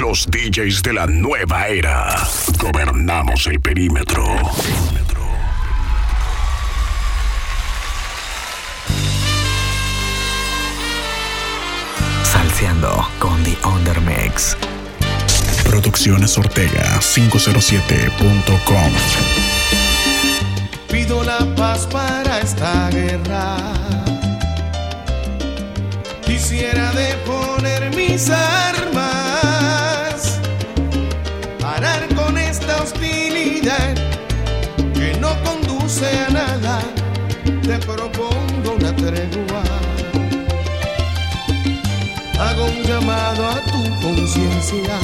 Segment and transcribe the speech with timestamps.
[0.00, 2.16] Los DJs de la nueva era.
[2.58, 4.24] Gobernamos el perímetro.
[12.22, 14.56] Salseando con The Undermix.
[15.64, 18.92] Producciones Ortega 507.com.
[20.90, 23.58] Pido la paz para esta guerra.
[26.24, 28.89] Quisiera deponer mis armas,
[37.86, 39.62] propongo una tregua.
[42.38, 44.98] Hago un llamado a tu conciencia.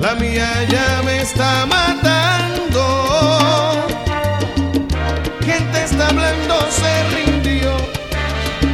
[0.00, 2.84] La mía ya me está matando.
[5.40, 7.76] Gente está hablando, se rindió,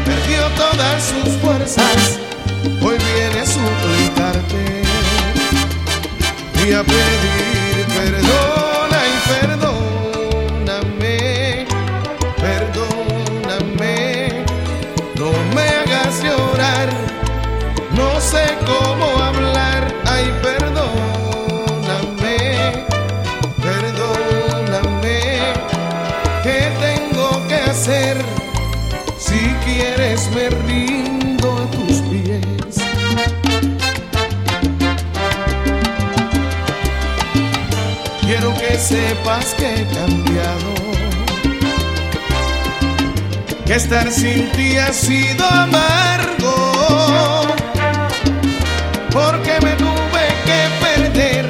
[0.05, 2.19] perdió todas sus fuerzas.
[2.83, 4.83] Hoy viene a suplicarte
[6.67, 8.46] y a pedir perdona
[38.27, 40.75] Quiero que sepas que he cambiado
[43.65, 47.47] que estar sin ti ha sido amargo,
[49.13, 51.47] porque me tuve que perder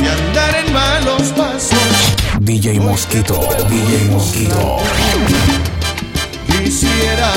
[0.00, 1.76] y andar en malos pasos.
[2.38, 4.78] DJ Mosquito, DJ Mosquito.
[6.46, 7.32] Quisiera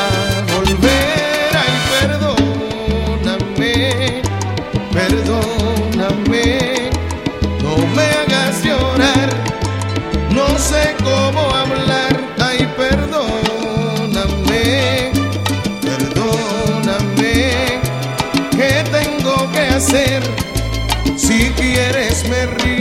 [19.80, 22.77] Si quieres me rindo.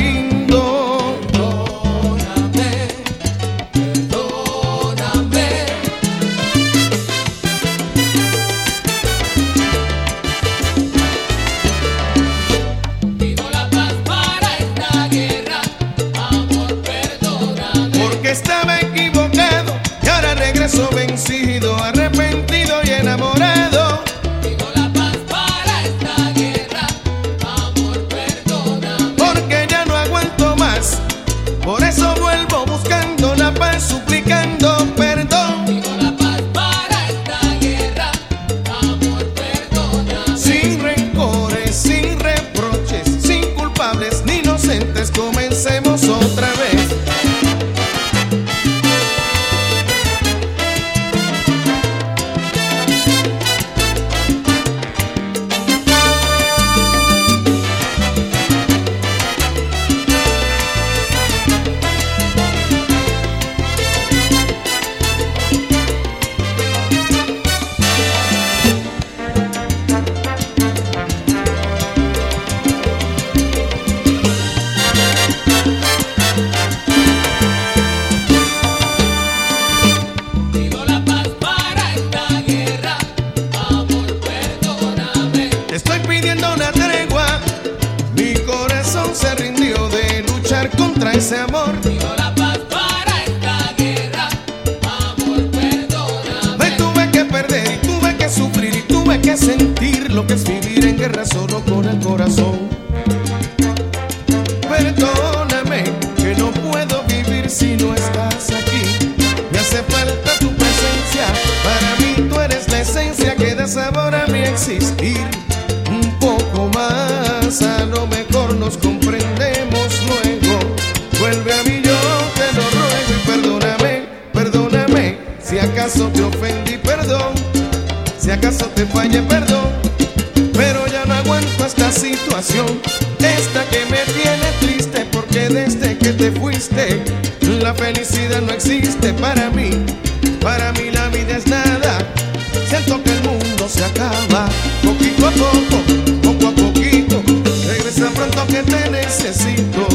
[143.69, 144.49] se acaba.
[144.83, 145.83] Poquito a poco,
[146.23, 147.23] poco a poquito,
[147.67, 149.87] regresa pronto que te necesito.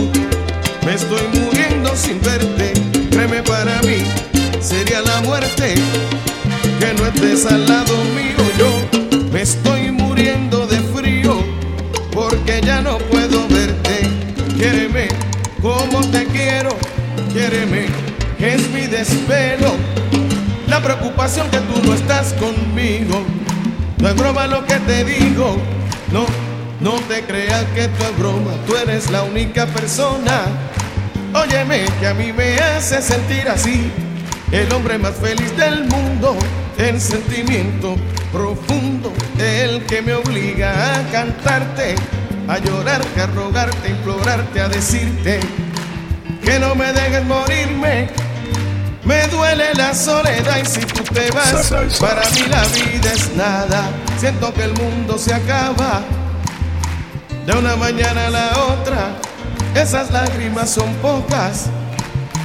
[0.85, 2.73] Me estoy muriendo sin verte,
[3.11, 4.03] créeme para mí,
[4.59, 5.75] sería la muerte
[6.79, 8.43] que no estés al lado mío.
[8.57, 11.43] Yo me estoy muriendo de frío
[12.11, 14.09] porque ya no puedo verte.
[14.57, 15.07] Quiéreme
[15.61, 16.75] como te quiero,
[17.31, 17.85] quiéreme,
[18.39, 19.75] es mi desvelo.
[20.67, 23.23] La preocupación que tú no estás conmigo
[24.01, 25.57] no es broma lo que te digo.
[26.11, 26.25] No,
[26.79, 28.51] no te creas que tú es broma.
[28.65, 30.41] Tú eres la única persona.
[31.35, 33.91] Óyeme, que a mí me hace sentir así.
[34.51, 36.35] El hombre más feliz del mundo.
[36.79, 37.95] El sentimiento
[38.33, 39.13] profundo.
[39.37, 41.93] El que me obliga a cantarte.
[42.47, 45.39] A llorarte, a rogarte, a implorarte, a decirte
[46.43, 48.09] que no me dejes morirme.
[49.11, 51.69] Me duele la soledad y si tú te vas,
[51.99, 53.89] para mí la vida es nada.
[54.17, 55.99] Siento que el mundo se acaba
[57.45, 59.17] de una mañana a la otra.
[59.75, 61.65] Esas lágrimas son pocas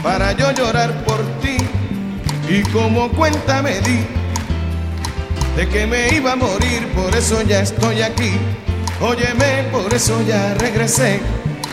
[0.02, 1.56] para yo llorar por ti.
[2.48, 4.04] Y como cuenta me di
[5.54, 8.32] de que me iba a morir, por eso ya estoy aquí.
[9.00, 11.20] Óyeme, por eso ya regresé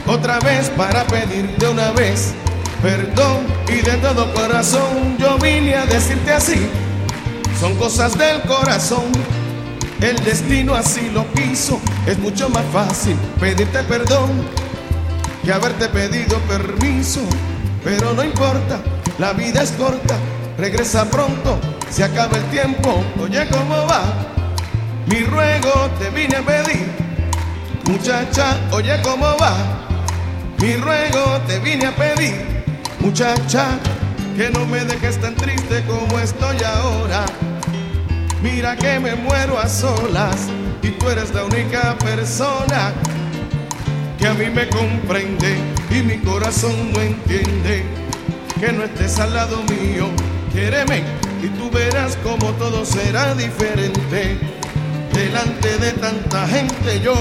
[0.06, 2.36] otra vez para pedirte una vez
[2.84, 6.68] perdón y de todo corazón yo vine a decirte así.
[7.60, 9.06] Son cosas del corazón,
[10.02, 11.80] el destino así lo quiso.
[12.06, 14.30] Es mucho más fácil pedirte perdón
[15.44, 17.22] que haberte pedido permiso.
[17.86, 18.80] Pero no importa,
[19.18, 20.16] la vida es corta,
[20.58, 21.60] regresa pronto,
[21.90, 23.02] se acaba el tiempo.
[23.22, 24.04] Oye, ¿cómo va?
[25.08, 26.86] Mi ruego te vine a pedir,
[27.86, 29.56] muchacha, oye, ¿cómo va?
[30.60, 32.53] Mi ruego te vine a pedir,
[33.04, 33.78] muchacha,
[34.38, 37.26] que no me dejes tan triste como estoy ahora.
[38.42, 40.48] Mira que me muero a solas
[40.82, 42.94] y tú eres la única persona
[44.18, 45.58] que a mí me comprende
[45.92, 47.84] y mi corazón no entiende
[48.60, 50.08] que no estés al lado mío.
[50.54, 51.04] Quiéreme
[51.44, 54.38] y tú verás como todo será diferente.
[55.14, 57.14] Delante de tanta gente yo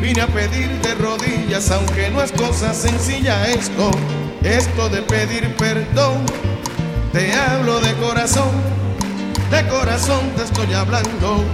[0.00, 3.90] Vine a pedir de rodillas, aunque no es cosa sencilla esto,
[4.42, 6.24] esto de pedir perdón.
[7.12, 8.50] Te hablo de corazón,
[9.50, 11.44] de corazón te estoy hablando.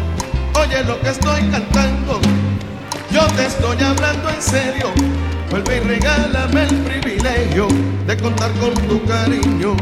[0.61, 2.21] Oye lo que estoy cantando,
[3.11, 4.93] yo te estoy hablando en serio.
[5.51, 7.69] Vuelve y regálame el privilegio
[8.07, 9.77] de contar con tu cariño.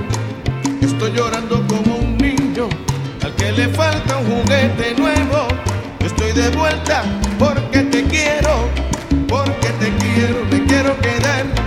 [0.80, 2.68] Estoy llorando como un niño
[3.22, 5.48] al que le falta un juguete nuevo.
[6.00, 7.04] Estoy de vuelta
[7.38, 8.68] porque te quiero,
[9.28, 11.61] porque te quiero, me quiero quedar.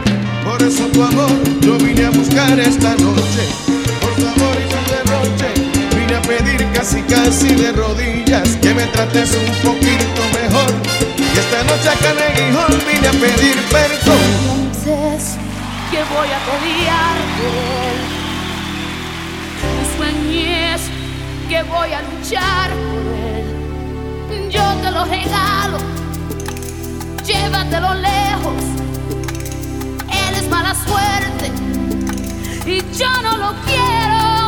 [0.58, 1.30] Por eso tu amor
[1.60, 3.44] yo vine a buscar esta noche.
[4.00, 5.50] Por tu amor y tu derroche,
[5.98, 10.72] vine a pedir casi casi de rodillas que me trates un poquito mejor.
[11.18, 14.72] Y esta noche acá en Aguijón vine a pedir perdón.
[14.72, 15.36] Pienses
[15.92, 17.18] que voy a pelear
[19.60, 20.82] Tú sueñes
[21.50, 24.50] que voy a luchar por él.
[24.50, 25.80] Yo te lo regalo,
[27.26, 28.86] llévatelo lejos.
[30.66, 31.52] Mala suerte
[32.66, 34.45] y yo no lo quiero.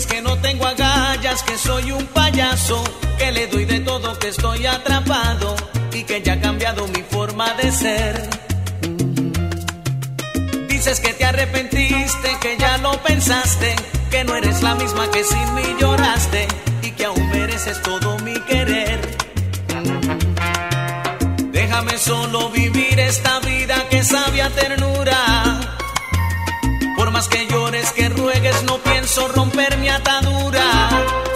[0.00, 2.82] Dices que no tengo agallas, que soy un payaso,
[3.18, 5.54] que le doy de todo, que estoy atrapado
[5.92, 8.30] y que ya ha cambiado mi forma de ser.
[8.80, 10.68] Mm.
[10.68, 13.76] Dices que te arrepentiste, que ya lo pensaste,
[14.10, 16.48] que no eres la misma que sin mí lloraste
[16.80, 19.00] y que aún mereces todo mi querer.
[21.52, 25.69] Déjame solo vivir esta vida que sabia ternura
[27.28, 31.29] que llores, que ruegues, no pienso romper mi atadura.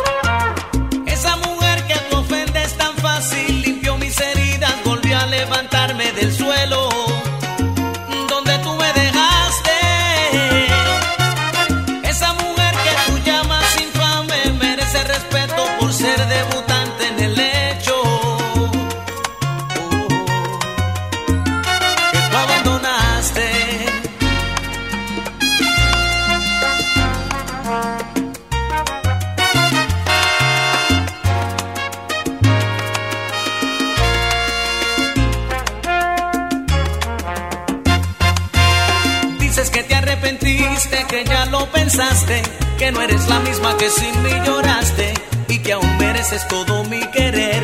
[41.25, 42.43] ya lo pensaste,
[42.79, 45.15] que no eres la misma que sin mí lloraste
[45.49, 47.63] y que aún mereces todo mi querer.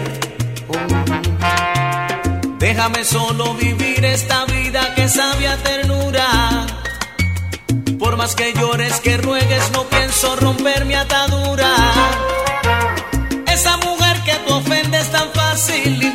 [2.59, 6.67] Déjame solo vivir esta vida que sabe a ternura.
[7.99, 11.75] Por más que llores, que ruegues, no pienso romper mi atadura.
[13.47, 16.11] Esa mujer que tú ofendes tan fácil y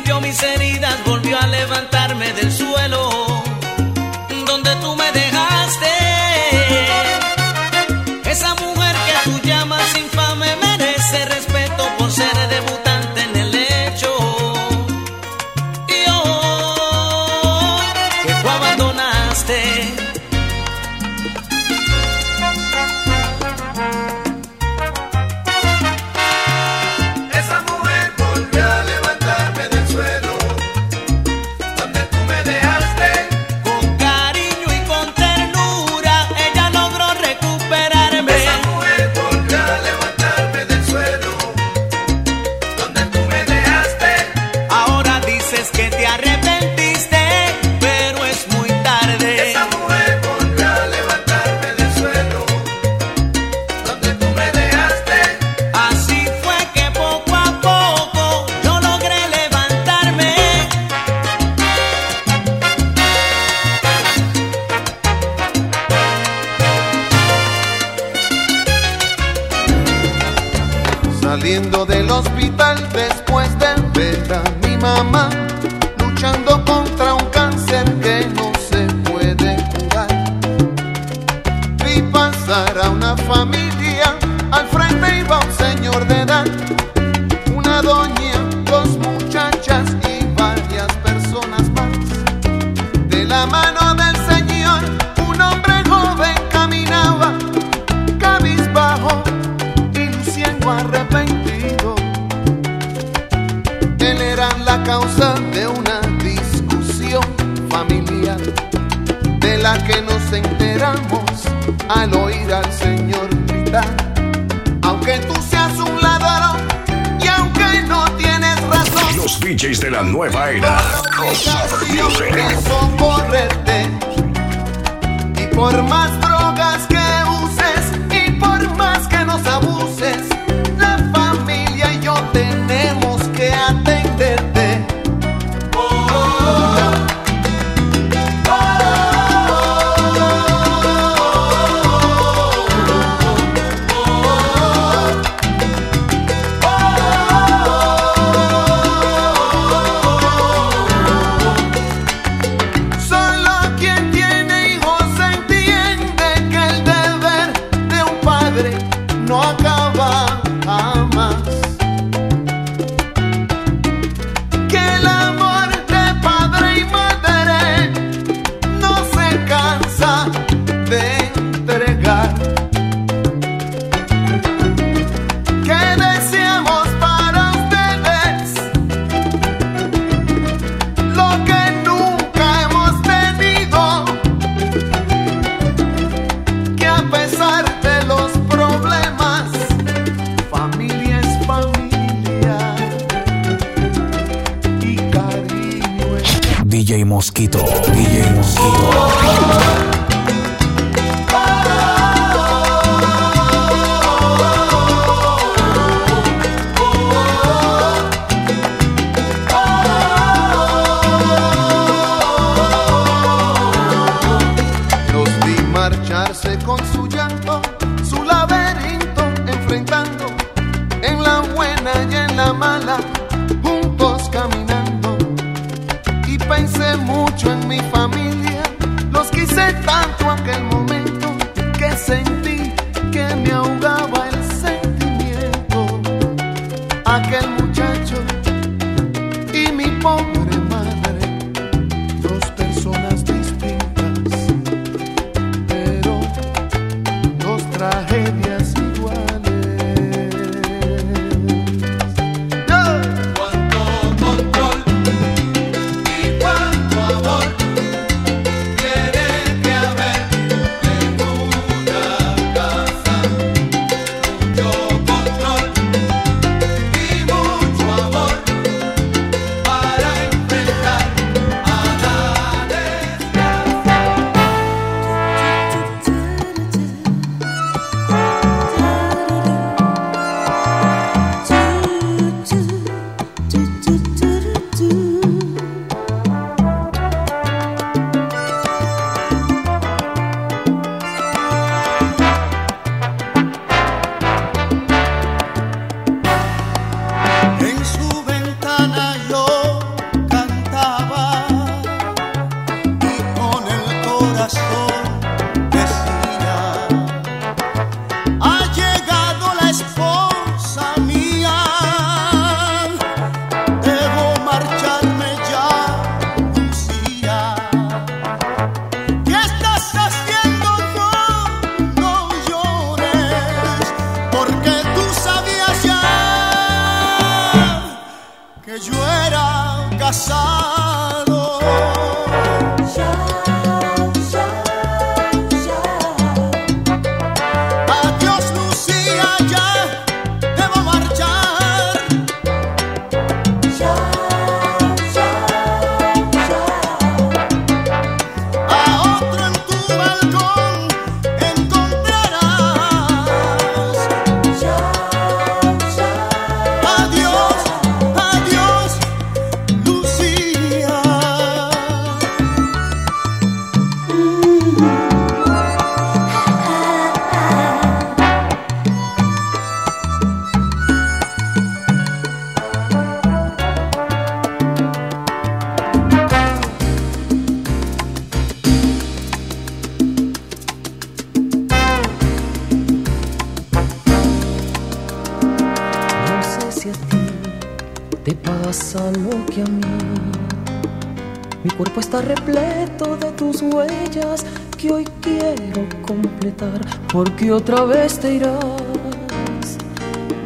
[393.56, 394.44] tus huellas
[394.76, 399.78] que hoy quiero completar, porque otra vez te irás,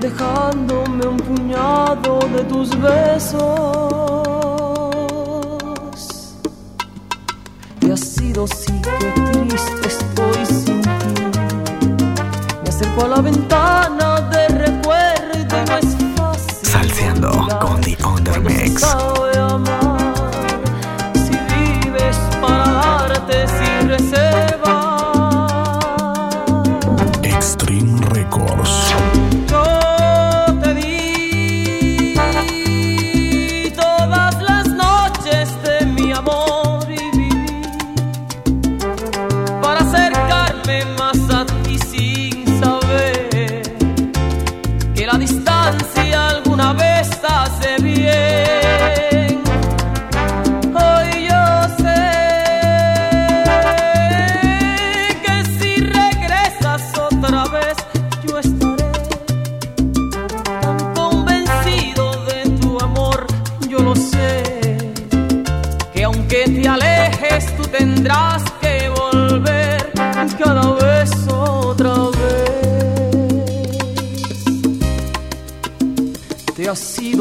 [0.00, 3.40] dejándome un puñado de tus besos.
[7.80, 10.88] Te has sido sí que triste estoy sin ti.
[12.62, 13.89] Me acerco a la ventana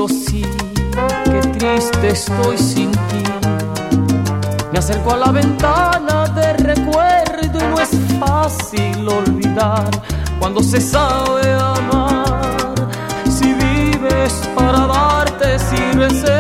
[0.08, 0.44] sí,
[1.26, 3.24] qué triste estoy sin ti.
[4.72, 9.90] Me acerco a la ventana de recuerdo y no es fácil olvidar
[10.40, 12.76] cuando se sabe amar.
[13.30, 16.39] Si vives para darte, sirve ser.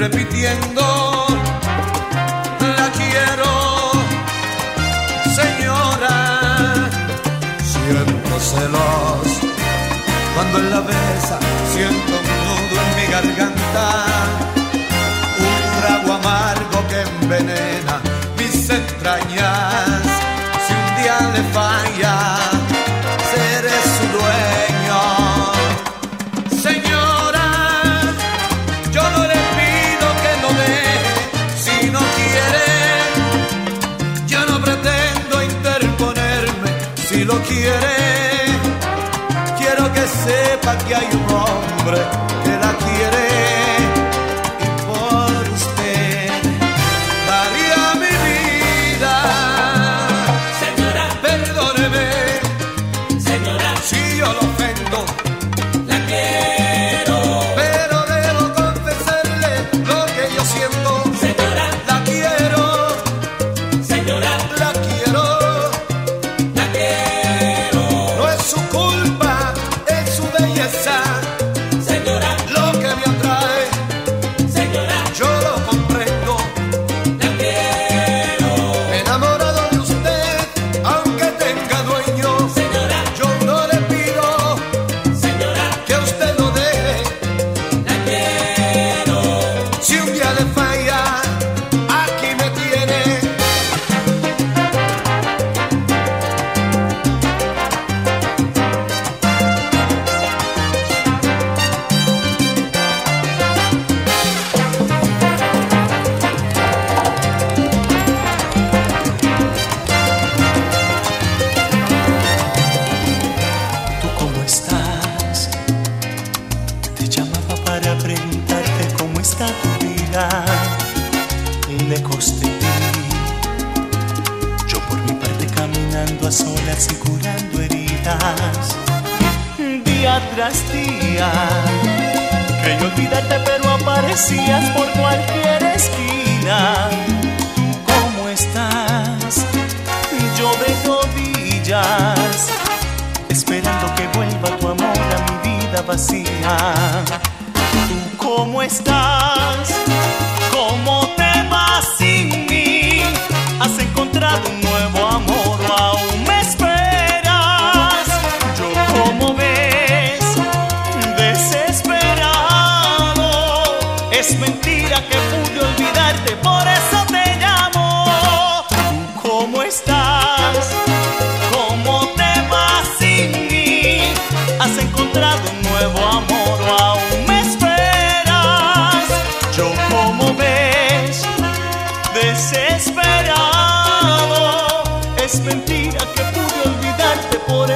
[0.00, 1.26] repitiendo,
[2.78, 3.92] la quiero,
[5.40, 6.88] señora.
[7.62, 9.28] Siento celos
[10.34, 11.38] cuando en la besa,
[11.74, 13.86] siento un nudo en mi garganta,
[15.46, 18.00] un trago amargo que envenena
[18.38, 20.02] mis entrañas.
[20.66, 22.39] Si un día le falla
[39.58, 41.98] quiero que sepa que hay un hombre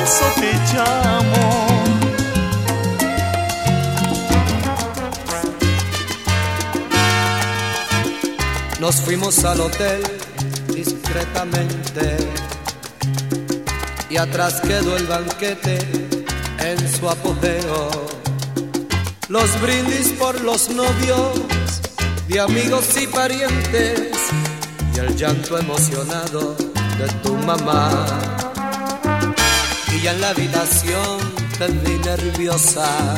[0.04, 0.34] eso.
[8.80, 10.02] Nos fuimos al hotel
[10.74, 12.18] discretamente
[14.10, 15.78] y atrás quedó el banquete
[16.58, 17.88] en su apogeo.
[19.28, 21.40] Los brindis por los novios
[22.28, 24.10] de amigos y parientes
[24.94, 26.54] y el llanto emocionado
[26.98, 28.43] de tu mamá.
[30.04, 31.18] Ya en la habitación
[31.56, 33.14] te vi nerviosa.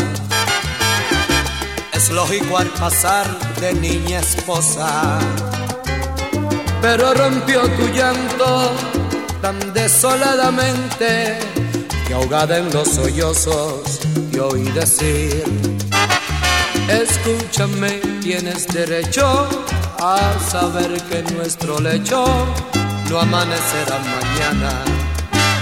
[1.92, 3.26] Es lógico al pasar
[3.60, 5.18] de niña esposa.
[6.80, 8.70] Pero rompió tu llanto
[9.42, 11.40] tan desoladamente
[12.06, 13.98] que ahogada en los sollozos
[14.30, 15.42] te oí decir:
[16.88, 19.48] Escúchame, tienes derecho
[19.98, 22.24] a saber que nuestro lecho
[23.10, 25.05] no amanecerá mañana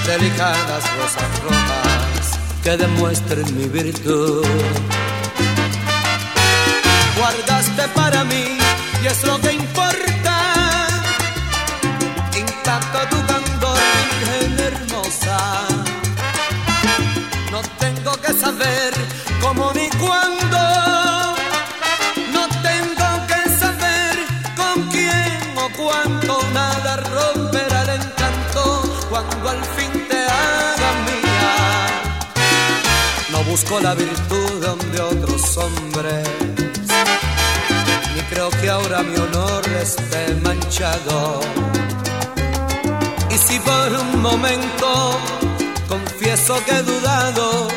[0.06, 4.44] delicadas rosas rojas que demuestren mi virtud
[7.16, 8.58] guardaste para mí
[9.02, 9.93] y es lo que importa.
[33.54, 36.28] Busco la virtud donde otros hombres
[38.12, 41.38] ni creo que ahora mi honor esté manchado.
[43.30, 45.20] Y si por un momento
[45.88, 47.68] confieso que he dudado,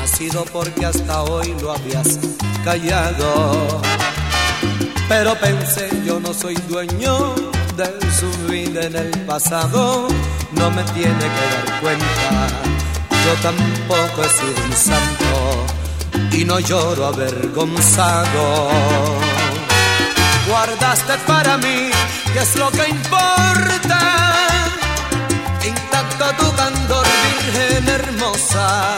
[0.00, 2.20] ha sido porque hasta hoy lo habías
[2.64, 3.82] callado.
[5.08, 7.34] Pero pensé, yo no soy dueño
[7.76, 7.88] de
[8.20, 10.06] su vida en el pasado,
[10.52, 12.81] no me tiene que dar cuenta.
[13.24, 15.66] Yo tampoco he sido un santo
[16.32, 18.52] y no lloro avergonzado
[20.52, 21.90] guardaste para mí,
[22.32, 23.98] que es lo que importa.
[25.64, 28.96] Intacto tu candor, virgen hermosa.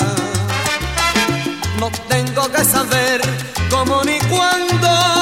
[1.78, 3.20] No tengo que saber
[3.70, 5.13] cómo ni cuándo.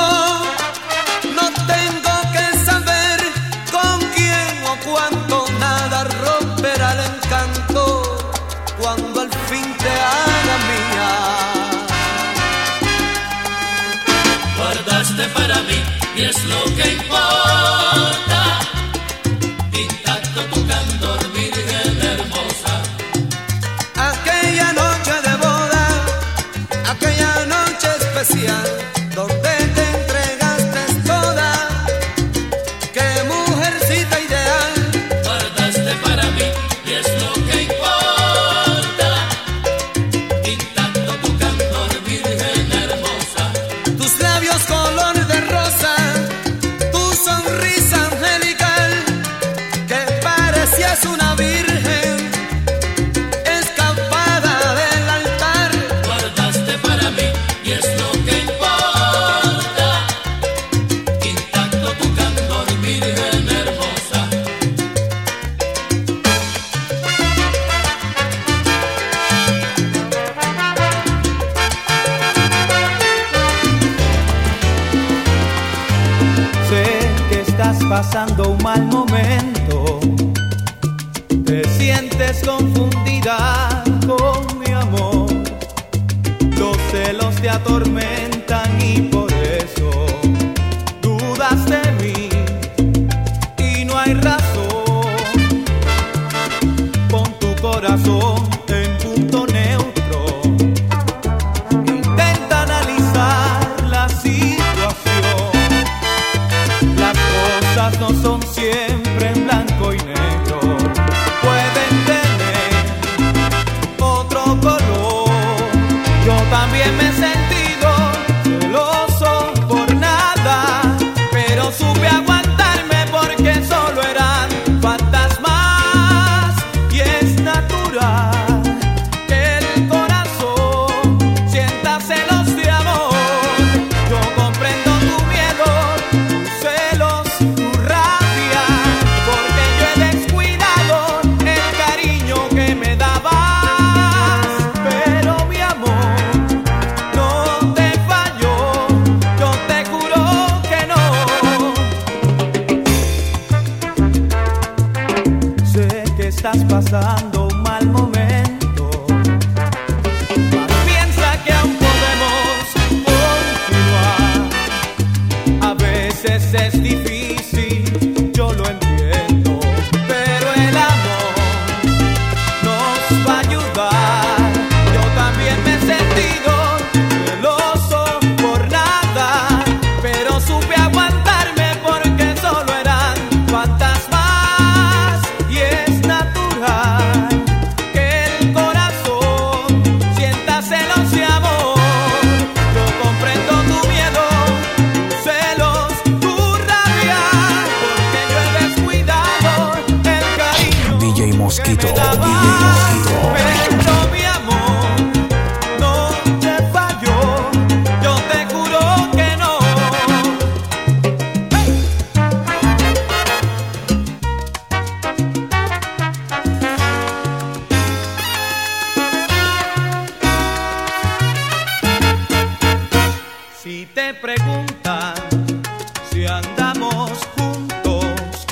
[226.27, 228.47] andamos juntos.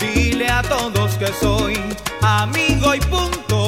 [0.00, 1.78] Dile a todos que soy
[2.22, 3.65] amigo y punto.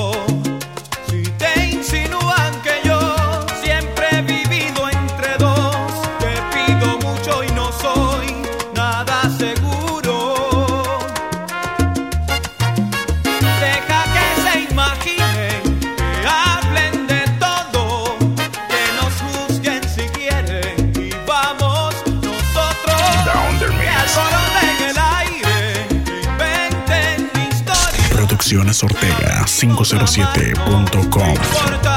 [28.82, 31.87] Ortega 507.com.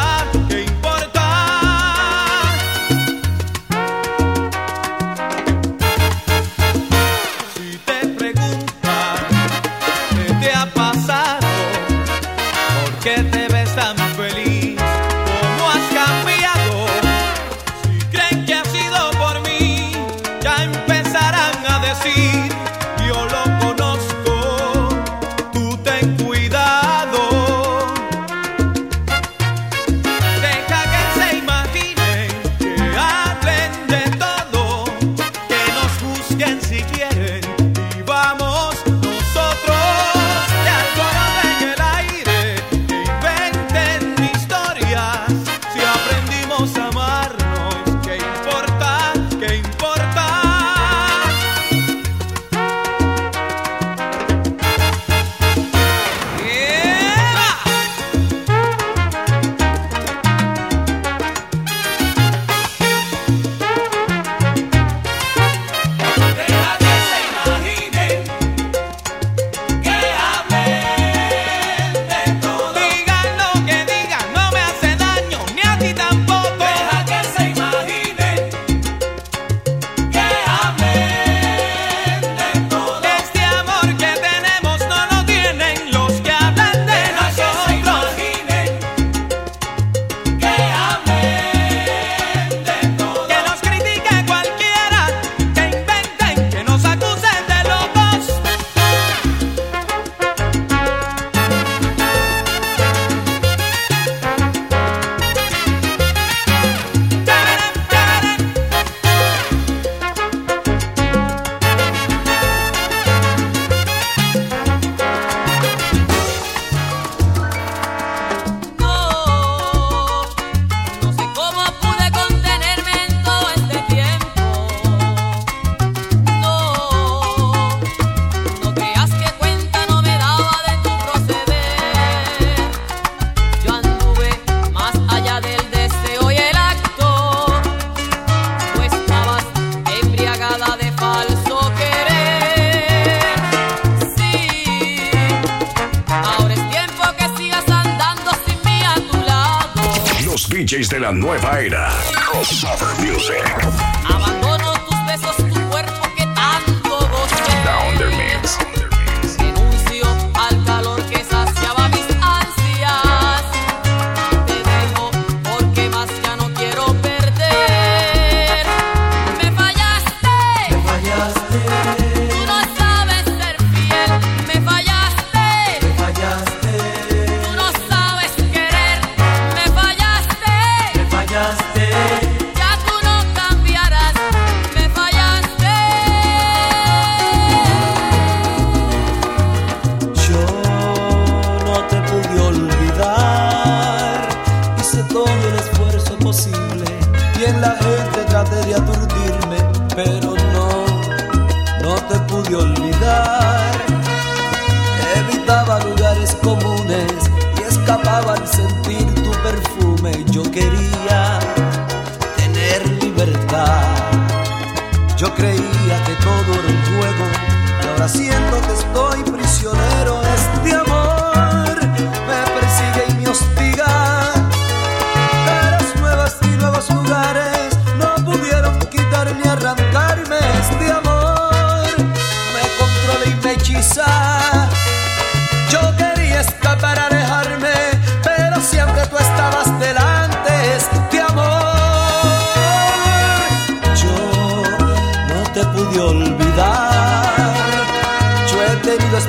[150.52, 151.90] DJs de la nueva era.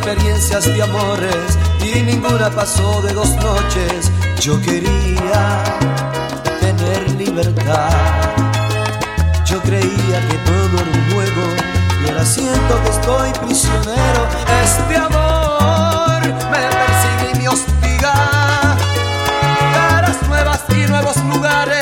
[0.05, 4.11] experiencias de amores y ninguna pasó de dos noches.
[4.41, 5.63] Yo quería
[6.61, 7.89] tener libertad.
[9.45, 11.43] Yo creía que todo era un juego
[12.05, 14.27] y ahora siento que estoy prisionero.
[14.65, 18.77] Este amor me persigue y me hostiga.
[19.73, 21.82] Caras nuevas y nuevos lugares.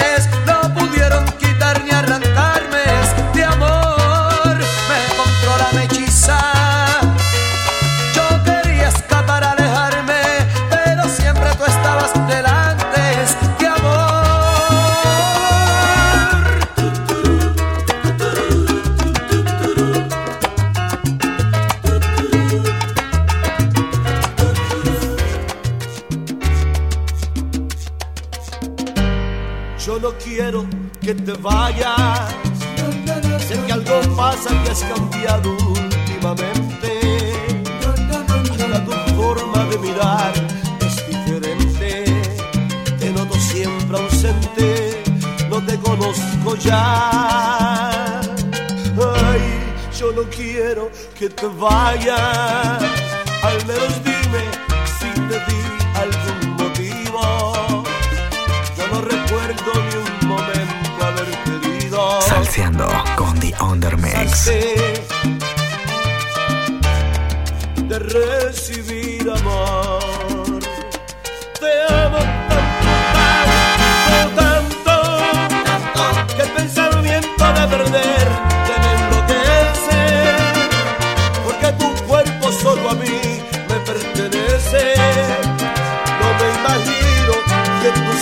[51.61, 52.50] vaya.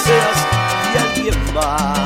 [0.08, 1.97] seas de alguien más.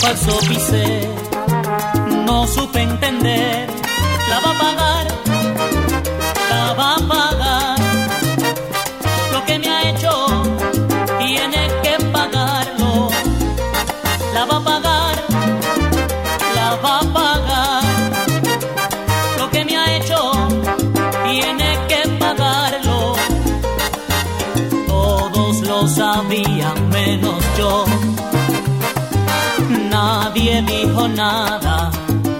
[0.00, 1.08] falso pisé,
[2.24, 3.66] no supe entender,
[4.30, 5.09] la va a pagar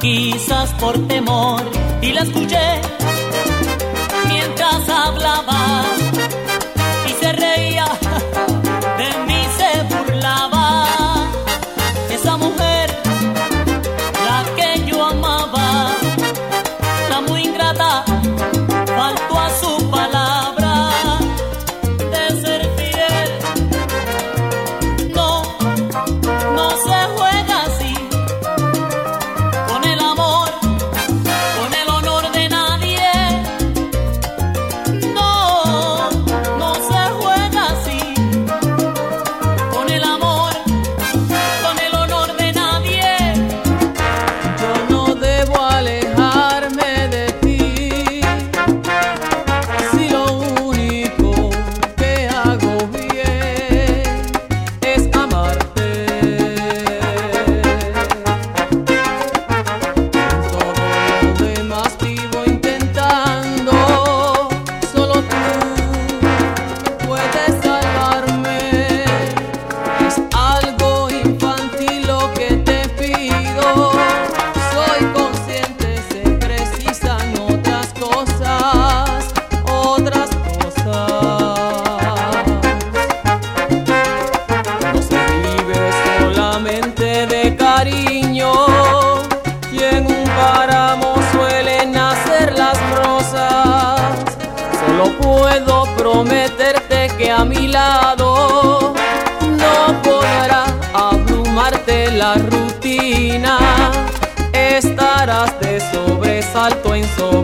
[0.01, 1.63] quizás por temor,
[2.03, 2.81] y la escuché
[4.29, 6.00] mientras hablaba.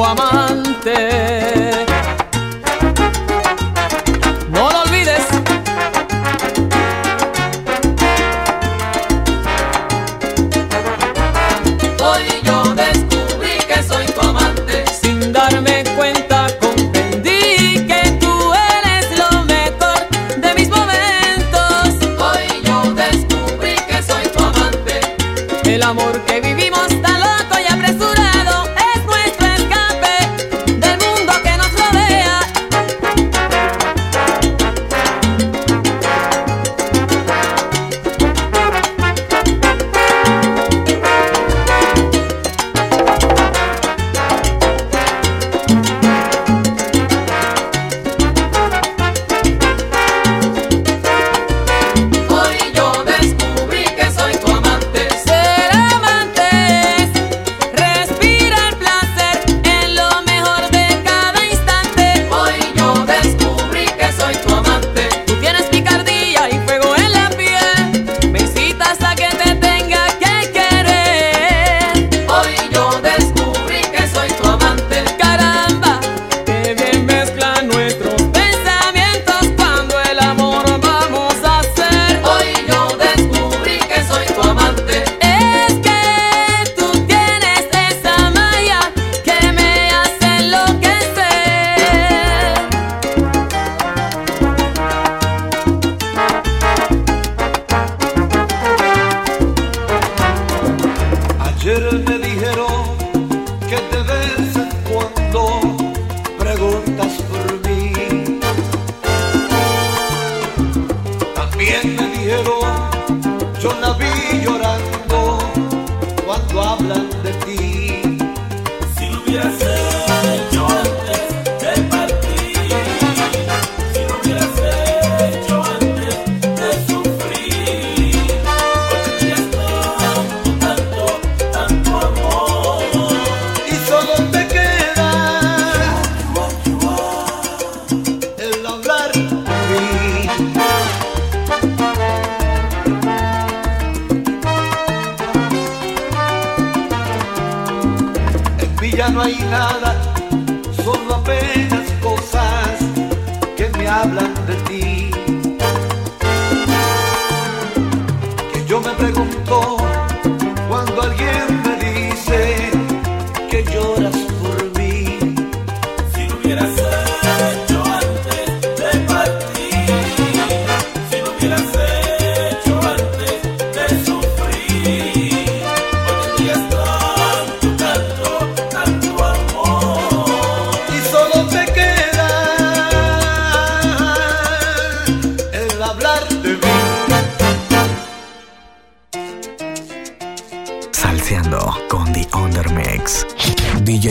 [0.00, 0.49] Guamá.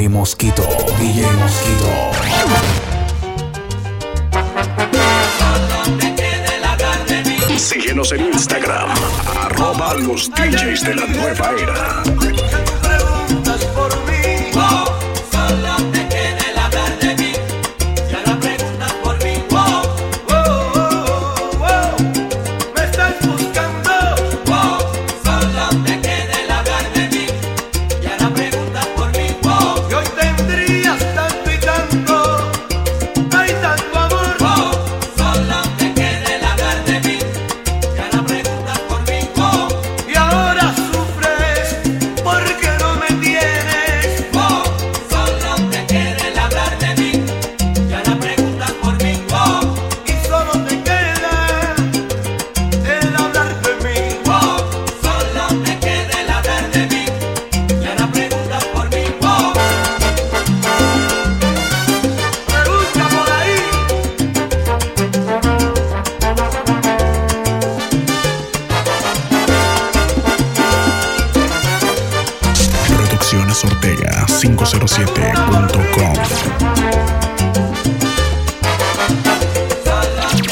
[0.07, 0.63] Mosquito.
[0.99, 1.87] DJ Mosquito.
[7.57, 8.89] Síguenos en Instagram,
[9.35, 12.03] arroba los DJs de la nueva era.
[12.03, 14.51] Preguntas por mí,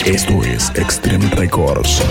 [0.07, 2.01] Esto es Extreme Records.